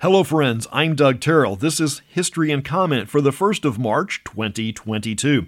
Hello, 0.00 0.22
friends. 0.22 0.68
I'm 0.70 0.94
Doug 0.94 1.18
Terrell. 1.18 1.56
This 1.56 1.80
is 1.80 2.02
History 2.08 2.52
and 2.52 2.64
Comment 2.64 3.08
for 3.08 3.20
the 3.20 3.32
1st 3.32 3.64
of 3.64 3.80
March, 3.80 4.22
2022. 4.22 5.46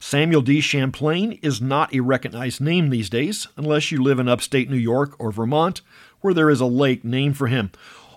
Samuel 0.00 0.42
de 0.42 0.60
Champlain 0.60 1.38
is 1.42 1.60
not 1.60 1.94
a 1.94 2.00
recognized 2.00 2.60
name 2.60 2.90
these 2.90 3.08
days, 3.08 3.46
unless 3.56 3.92
you 3.92 4.02
live 4.02 4.18
in 4.18 4.28
upstate 4.28 4.68
New 4.68 4.76
York 4.76 5.14
or 5.20 5.30
Vermont, 5.30 5.80
where 6.22 6.34
there 6.34 6.50
is 6.50 6.60
a 6.60 6.66
lake 6.66 7.04
named 7.04 7.36
for 7.36 7.46
him. 7.46 7.70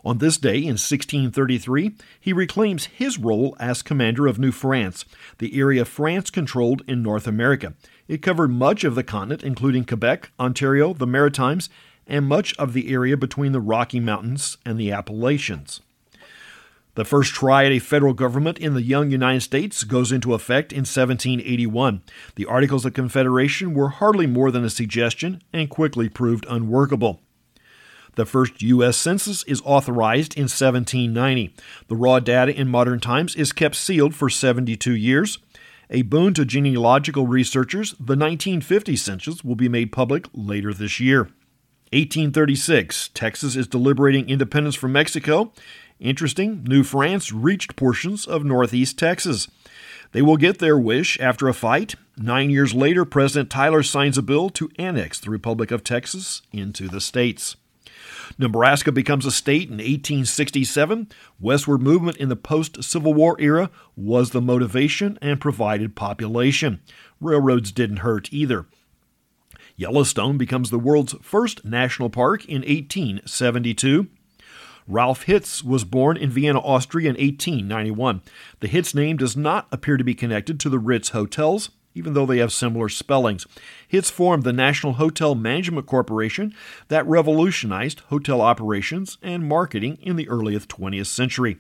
On 0.04 0.18
this 0.18 0.40
day 0.40 0.58
in 0.58 0.80
1633, 0.80 1.96
he 2.20 2.34
reclaims 2.34 2.86
his 2.86 3.20
role 3.20 3.56
as 3.60 3.84
commander 3.84 4.26
of 4.26 4.40
New 4.40 4.52
France, 4.52 5.06
the 5.38 5.60
area 5.60 5.86
France 5.86 6.32
controlled 6.32 6.82
in 6.88 7.04
North 7.04 7.28
America. 7.28 7.76
It 8.08 8.24
covered 8.24 8.50
much 8.50 8.84
of 8.84 8.96
the 8.96 9.04
continent, 9.04 9.44
including 9.44 9.86
Quebec, 9.86 10.32
Ontario, 10.40 10.96
the 10.96 11.06
Maritimes, 11.06 11.70
and 12.08 12.26
much 12.26 12.56
of 12.58 12.74
the 12.74 12.92
area 12.92 13.18
between 13.18 13.52
the 13.52 13.62
Rocky 13.62 14.00
Mountains 14.00 14.58
and 14.66 14.80
the 14.80 14.92
Appalachians. 14.92 15.82
The 16.96 17.06
first 17.06 17.32
try 17.34 17.66
at 17.66 17.72
a 17.72 17.78
federal 17.78 18.16
government 18.16 18.58
in 18.58 18.74
the 18.74 18.82
young 18.82 19.12
United 19.12 19.42
States 19.42 19.84
goes 19.84 20.12
into 20.12 20.34
effect 20.34 20.74
in 20.74 20.80
1781. 20.80 22.02
The 22.34 22.46
Articles 22.48 22.86
of 22.86 22.96
Confederation 22.96 23.76
were 23.76 23.90
hardly 23.90 24.26
more 24.26 24.50
than 24.50 24.64
a 24.64 24.70
suggestion 24.72 25.44
and 25.54 25.70
quickly 25.70 26.10
proved 26.10 26.48
unworkable. 26.50 27.22
The 28.16 28.26
first 28.26 28.64
U.S. 28.64 28.98
Census 28.98 29.44
is 29.44 29.62
authorized 29.64 30.36
in 30.36 30.46
1790. 30.46 31.54
The 31.88 31.96
raw 31.96 32.20
data 32.20 32.52
in 32.52 32.68
modern 32.68 33.00
times 33.00 33.36
is 33.36 33.54
kept 33.54 33.76
sealed 33.76 34.16
for 34.16 34.28
72 34.28 34.92
years. 34.92 35.38
A 35.92 36.02
boon 36.02 36.34
to 36.34 36.46
genealogical 36.46 37.28
researchers, 37.28 37.92
the 37.92 38.18
1950 38.18 38.96
census 38.96 39.44
will 39.44 39.56
be 39.56 39.70
made 39.70 39.92
public 39.92 40.26
later 40.34 40.74
this 40.74 41.00
year. 41.00 41.30
1836, 41.94 43.12
Texas 43.14 43.56
is 43.56 43.68
deliberating 43.68 44.30
independence 44.30 44.76
from 44.76 44.92
Mexico. 44.92 45.54
Interesting, 46.00 46.64
New 46.66 46.84
France 46.84 47.32
reached 47.32 47.76
portions 47.76 48.26
of 48.26 48.44
northeast 48.44 49.00
Texas. 49.00 49.48
They 50.12 50.22
will 50.22 50.38
get 50.38 50.60
their 50.60 50.78
wish 50.78 51.20
after 51.20 51.48
a 51.48 51.54
fight. 51.54 51.96
Nine 52.18 52.50
years 52.50 52.74
later, 52.74 53.06
President 53.06 53.50
Tyler 53.50 53.84
signs 53.84 54.18
a 54.18 54.22
bill 54.22 54.50
to 54.52 54.70
annex 54.78 55.20
the 55.20 55.30
Republic 55.30 55.72
of 55.72 55.84
Texas 55.84 56.42
into 56.52 56.90
the 56.90 57.02
states. 57.02 57.56
Nebraska 58.38 58.92
becomes 58.92 59.26
a 59.26 59.32
state 59.32 59.70
in 59.70 59.76
1867. 59.78 61.08
Westward 61.40 61.82
movement 61.82 62.18
in 62.18 62.30
the 62.30 62.36
post 62.36 62.84
Civil 62.84 63.14
War 63.14 63.38
era 63.40 63.70
was 63.96 64.32
the 64.32 64.42
motivation 64.42 65.18
and 65.22 65.40
provided 65.40 65.96
population. 65.96 66.82
Railroads 67.22 67.72
didn't 67.72 67.98
hurt 67.98 68.32
either. 68.34 68.66
Yellowstone 69.78 70.40
becomes 70.40 70.72
the 70.72 70.80
world's 70.80 71.14
first 71.22 71.64
national 71.64 72.10
park 72.10 72.44
in 72.46 72.62
1872. 72.62 74.08
Ralph 74.88 75.24
Hitz 75.24 75.64
was 75.64 75.84
born 75.84 76.18
in 76.18 76.32
Vienna, 76.32 76.60
Austria 76.60 77.10
in 77.10 77.16
1891. 77.16 78.22
The 78.60 78.68
Hitz 78.68 78.96
name 78.96 79.18
does 79.18 79.38
not 79.38 79.68
appear 79.72 79.98
to 79.98 80.04
be 80.04 80.16
connected 80.16 80.60
to 80.62 80.70
the 80.70 80.80
Ritz 80.80 81.10
hotels, 81.10 81.70
even 81.94 82.14
though 82.14 82.26
they 82.26 82.40
have 82.40 82.52
similar 82.52 82.90
spellings. 82.90 83.46
Hitz 83.88 84.10
formed 84.10 84.44
the 84.44 84.54
National 84.54 84.94
Hotel 84.94 85.36
Management 85.36 85.86
Corporation 85.86 86.56
that 86.88 87.06
revolutionized 87.06 88.00
hotel 88.08 88.42
operations 88.42 89.20
and 89.22 89.48
marketing 89.48 90.00
in 90.02 90.16
the 90.16 90.28
early 90.28 90.58
20th 90.58 91.06
century. 91.06 91.58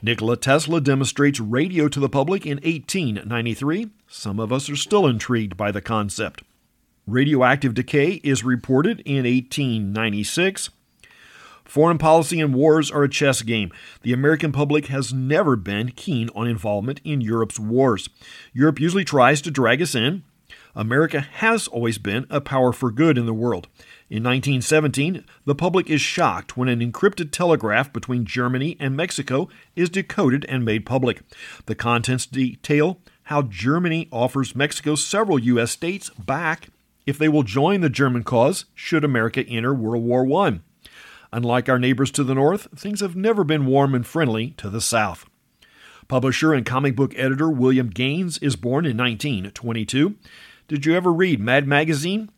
Nikola 0.00 0.38
Tesla 0.38 0.80
demonstrates 0.80 1.40
radio 1.40 1.88
to 1.88 2.00
the 2.00 2.08
public 2.08 2.46
in 2.46 2.56
1893. 2.58 3.90
Some 4.08 4.40
of 4.40 4.52
us 4.52 4.70
are 4.70 4.76
still 4.76 5.06
intrigued 5.06 5.56
by 5.56 5.70
the 5.70 5.82
concept. 5.82 6.42
Radioactive 7.06 7.72
decay 7.72 8.20
is 8.24 8.42
reported 8.42 8.98
in 9.04 9.24
1896. 9.24 10.70
Foreign 11.64 11.98
policy 11.98 12.40
and 12.40 12.52
wars 12.52 12.90
are 12.90 13.04
a 13.04 13.08
chess 13.08 13.42
game. 13.42 13.70
The 14.02 14.12
American 14.12 14.50
public 14.50 14.86
has 14.86 15.12
never 15.12 15.54
been 15.54 15.92
keen 15.92 16.30
on 16.34 16.48
involvement 16.48 17.00
in 17.04 17.20
Europe's 17.20 17.60
wars. 17.60 18.08
Europe 18.52 18.80
usually 18.80 19.04
tries 19.04 19.40
to 19.42 19.52
drag 19.52 19.80
us 19.80 19.94
in. 19.94 20.24
America 20.74 21.20
has 21.20 21.68
always 21.68 21.98
been 21.98 22.26
a 22.28 22.40
power 22.40 22.72
for 22.72 22.90
good 22.90 23.16
in 23.16 23.26
the 23.26 23.32
world. 23.32 23.68
In 24.10 24.24
1917, 24.24 25.24
the 25.44 25.54
public 25.54 25.88
is 25.88 26.00
shocked 26.00 26.56
when 26.56 26.68
an 26.68 26.80
encrypted 26.80 27.30
telegraph 27.30 27.92
between 27.92 28.24
Germany 28.24 28.76
and 28.80 28.96
Mexico 28.96 29.48
is 29.76 29.90
decoded 29.90 30.44
and 30.46 30.64
made 30.64 30.84
public. 30.84 31.22
The 31.66 31.76
contents 31.76 32.26
detail 32.26 32.98
how 33.24 33.42
Germany 33.42 34.08
offers 34.10 34.56
Mexico 34.56 34.96
several 34.96 35.38
U.S. 35.38 35.70
states 35.70 36.10
back 36.10 36.68
if 37.06 37.16
they 37.16 37.28
will 37.28 37.42
join 37.42 37.80
the 37.80 37.88
German 37.88 38.24
cause 38.24 38.66
should 38.74 39.04
America 39.04 39.46
enter 39.46 39.72
World 39.72 40.04
War 40.04 40.46
I. 40.46 40.60
Unlike 41.32 41.68
our 41.68 41.78
neighbors 41.78 42.10
to 42.12 42.24
the 42.24 42.34
north, 42.34 42.68
things 42.76 43.00
have 43.00 43.16
never 43.16 43.44
been 43.44 43.66
warm 43.66 43.94
and 43.94 44.06
friendly 44.06 44.50
to 44.58 44.68
the 44.68 44.80
south. 44.80 45.26
Publisher 46.08 46.54
and 46.54 46.64
comic 46.64 46.94
book 46.94 47.12
editor 47.16 47.50
William 47.50 47.90
Gaines 47.90 48.38
is 48.38 48.56
born 48.56 48.84
in 48.84 48.96
1922. 48.96 50.16
Did 50.68 50.86
you 50.86 50.94
ever 50.94 51.12
read 51.12 51.40
Mad 51.40 51.66
Magazine? 51.66 52.30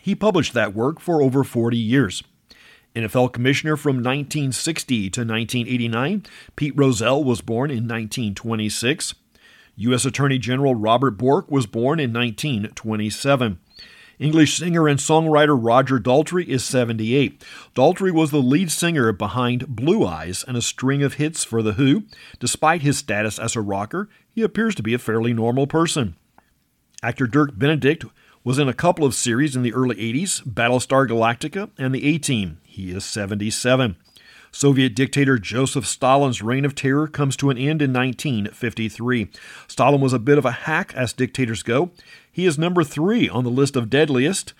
He 0.00 0.14
published 0.14 0.52
that 0.54 0.74
work 0.74 1.00
for 1.00 1.22
over 1.22 1.44
40 1.44 1.76
years. 1.76 2.22
NFL 2.94 3.32
commissioner 3.32 3.76
from 3.76 3.96
1960 3.96 5.10
to 5.10 5.20
1989, 5.20 6.24
Pete 6.54 6.74
Rozelle 6.76 7.24
was 7.24 7.40
born 7.40 7.70
in 7.70 7.88
1926. 7.88 9.14
U.S. 9.76 10.04
Attorney 10.04 10.38
General 10.38 10.74
Robert 10.74 11.12
Bork 11.12 11.50
was 11.50 11.66
born 11.66 11.98
in 11.98 12.12
1927. 12.12 13.58
English 14.18 14.56
singer 14.56 14.86
and 14.86 15.00
songwriter 15.00 15.58
Roger 15.60 15.98
Daltrey 15.98 16.46
is 16.46 16.64
78. 16.64 17.44
Daltrey 17.74 18.12
was 18.12 18.30
the 18.30 18.38
lead 18.38 18.70
singer 18.70 19.12
behind 19.12 19.74
Blue 19.74 20.06
Eyes 20.06 20.44
and 20.46 20.56
a 20.56 20.62
string 20.62 21.02
of 21.02 21.14
hits 21.14 21.42
for 21.42 21.62
The 21.62 21.72
Who. 21.72 22.04
Despite 22.38 22.82
his 22.82 22.98
status 22.98 23.38
as 23.38 23.56
a 23.56 23.60
rocker, 23.60 24.08
he 24.30 24.42
appears 24.42 24.74
to 24.76 24.82
be 24.82 24.94
a 24.94 24.98
fairly 24.98 25.32
normal 25.32 25.66
person. 25.66 26.14
Actor 27.02 27.26
Dirk 27.26 27.58
Benedict 27.58 28.04
was 28.44 28.58
in 28.58 28.68
a 28.68 28.74
couple 28.74 29.04
of 29.04 29.14
series 29.14 29.56
in 29.56 29.62
the 29.62 29.74
early 29.74 29.96
80s 29.96 30.42
Battlestar 30.44 31.08
Galactica 31.08 31.70
and 31.76 31.94
The 31.94 32.06
A 32.14 32.18
Team. 32.18 32.58
He 32.62 32.92
is 32.92 33.04
77. 33.04 33.96
Soviet 34.54 34.94
dictator 34.94 35.36
Joseph 35.36 35.84
Stalin's 35.84 36.40
reign 36.40 36.64
of 36.64 36.76
terror 36.76 37.08
comes 37.08 37.36
to 37.36 37.50
an 37.50 37.58
end 37.58 37.82
in 37.82 37.92
1953. 37.92 39.28
Stalin 39.66 40.00
was 40.00 40.12
a 40.12 40.18
bit 40.20 40.38
of 40.38 40.44
a 40.44 40.52
hack 40.52 40.94
as 40.94 41.12
dictators 41.12 41.64
go. 41.64 41.90
He 42.30 42.46
is 42.46 42.56
number 42.56 42.84
three 42.84 43.28
on 43.28 43.42
the 43.42 43.50
list 43.50 43.74
of 43.74 43.90
deadliest 43.90 44.54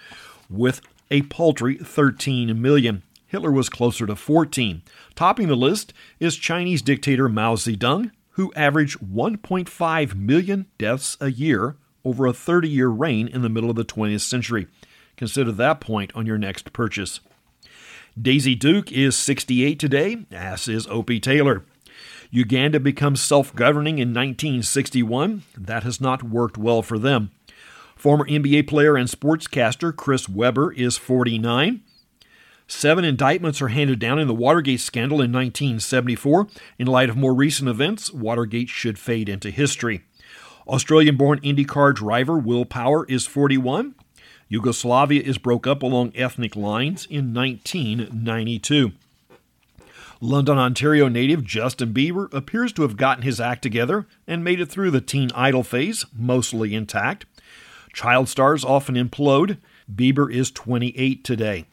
with 0.50 0.80
a 1.12 1.22
paltry 1.22 1.76
13 1.76 2.60
million. 2.60 3.04
Hitler 3.28 3.52
was 3.52 3.68
closer 3.68 4.04
to 4.04 4.16
14. 4.16 4.82
Topping 5.14 5.46
the 5.46 5.54
list 5.54 5.92
is 6.18 6.34
Chinese 6.34 6.82
dictator 6.82 7.28
Mao 7.28 7.54
Zedong, 7.54 8.10
who 8.30 8.52
averaged 8.56 8.98
1.5 8.98 10.16
million 10.16 10.66
deaths 10.76 11.16
a 11.20 11.30
year 11.30 11.76
over 12.04 12.26
a 12.26 12.32
30 12.32 12.68
year 12.68 12.88
reign 12.88 13.28
in 13.28 13.42
the 13.42 13.48
middle 13.48 13.70
of 13.70 13.76
the 13.76 13.84
20th 13.84 14.22
century. 14.22 14.66
Consider 15.16 15.52
that 15.52 15.80
point 15.80 16.10
on 16.16 16.26
your 16.26 16.36
next 16.36 16.72
purchase. 16.72 17.20
Daisy 18.20 18.54
Duke 18.54 18.92
is 18.92 19.16
68 19.16 19.76
today, 19.76 20.18
as 20.30 20.68
is 20.68 20.86
Opie 20.86 21.18
Taylor. 21.18 21.64
Uganda 22.30 22.78
becomes 22.78 23.20
self 23.20 23.52
governing 23.56 23.98
in 23.98 24.10
1961. 24.10 25.42
That 25.58 25.82
has 25.82 26.00
not 26.00 26.22
worked 26.22 26.56
well 26.56 26.80
for 26.80 26.96
them. 26.96 27.32
Former 27.96 28.24
NBA 28.24 28.68
player 28.68 28.96
and 28.96 29.08
sportscaster 29.08 29.94
Chris 29.94 30.28
Webber 30.28 30.72
is 30.72 30.96
49. 30.96 31.82
Seven 32.68 33.04
indictments 33.04 33.60
are 33.60 33.68
handed 33.68 33.98
down 33.98 34.20
in 34.20 34.28
the 34.28 34.34
Watergate 34.34 34.80
scandal 34.80 35.18
in 35.18 35.32
1974. 35.32 36.46
In 36.78 36.86
light 36.86 37.10
of 37.10 37.16
more 37.16 37.34
recent 37.34 37.68
events, 37.68 38.12
Watergate 38.12 38.68
should 38.68 38.96
fade 38.96 39.28
into 39.28 39.50
history. 39.50 40.02
Australian 40.68 41.16
born 41.16 41.40
IndyCar 41.40 41.92
driver 41.92 42.38
Will 42.38 42.64
Power 42.64 43.04
is 43.06 43.26
41. 43.26 43.96
Yugoslavia 44.48 45.22
is 45.22 45.38
broke 45.38 45.66
up 45.66 45.82
along 45.82 46.12
ethnic 46.14 46.54
lines 46.56 47.06
in 47.06 47.32
1992. 47.34 48.92
London, 50.20 50.58
Ontario 50.58 51.08
native 51.08 51.44
Justin 51.44 51.92
Bieber 51.92 52.32
appears 52.32 52.72
to 52.72 52.82
have 52.82 52.96
gotten 52.96 53.24
his 53.24 53.40
act 53.40 53.62
together 53.62 54.06
and 54.26 54.44
made 54.44 54.60
it 54.60 54.70
through 54.70 54.90
the 54.90 55.00
teen 55.00 55.30
idol 55.34 55.62
phase, 55.62 56.06
mostly 56.16 56.74
intact. 56.74 57.26
Child 57.92 58.28
stars 58.28 58.64
often 58.64 58.94
implode. 58.94 59.58
Bieber 59.92 60.32
is 60.32 60.50
28 60.50 61.24
today. 61.24 61.66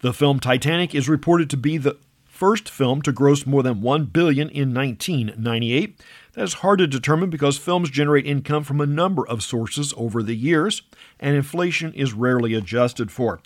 The 0.00 0.12
film 0.12 0.40
Titanic 0.40 0.94
is 0.94 1.08
reported 1.08 1.50
to 1.50 1.56
be 1.56 1.76
the 1.76 1.96
first 2.34 2.68
film 2.68 3.00
to 3.00 3.12
gross 3.12 3.46
more 3.46 3.62
than 3.62 3.80
1 3.80 4.06
billion 4.06 4.48
in 4.48 4.74
1998. 4.74 6.00
That 6.32 6.42
is 6.42 6.54
hard 6.54 6.80
to 6.80 6.86
determine 6.88 7.30
because 7.30 7.56
films 7.56 7.90
generate 7.90 8.26
income 8.26 8.64
from 8.64 8.80
a 8.80 8.86
number 8.86 9.26
of 9.26 9.42
sources 9.42 9.94
over 9.96 10.20
the 10.20 10.34
years, 10.34 10.82
and 11.20 11.36
inflation 11.36 11.92
is 11.94 12.12
rarely 12.12 12.52
adjusted 12.54 13.12
for. 13.12 13.40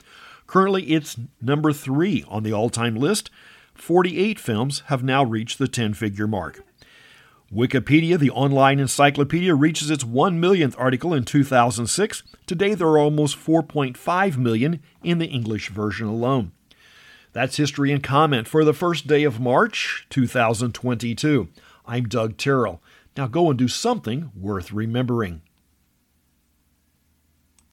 Currently, 0.47 0.85
it's 0.85 1.19
number 1.43 1.73
three 1.75 2.25
on 2.29 2.43
the 2.43 2.53
all 2.55 2.71
time 2.71 2.97
list. 2.97 3.31
48 3.75 4.41
films 4.41 4.83
have 4.87 5.05
now 5.05 5.23
reached 5.23 5.59
the 5.59 5.69
10 5.69 5.93
figure 5.93 6.27
mark. 6.27 6.65
Wikipedia, 7.55 8.19
the 8.19 8.31
online 8.31 8.79
encyclopedia, 8.79 9.55
reaches 9.55 9.91
its 9.91 10.05
1 10.05 10.41
millionth 10.41 10.75
article 10.79 11.13
in 11.13 11.25
2006. 11.25 12.23
Today, 12.47 12.75
there 12.75 12.89
are 12.89 12.99
almost 12.99 13.37
4.5 13.37 14.39
million 14.39 14.81
in 15.03 15.19
the 15.19 15.27
English 15.27 15.69
version 15.69 16.07
alone. 16.07 16.53
That's 17.33 17.59
History 17.59 17.93
and 17.93 18.03
Comment 18.03 18.49
for 18.49 18.65
the 18.65 18.73
first 18.73 19.07
day 19.07 19.25
of 19.25 19.39
March 19.39 20.07
2022. 20.09 21.49
I'm 21.87 22.09
Doug 22.09 22.39
Terrell. 22.39 22.83
Now 23.19 23.27
go 23.27 23.51
and 23.51 23.59
do 23.59 23.69
something 23.69 24.31
worth 24.35 24.73
remembering. 24.73 25.43